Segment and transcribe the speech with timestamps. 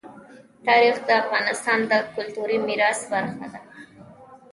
[0.67, 3.61] تاریخ د افغانستان د کلتوري میراث برخه ده.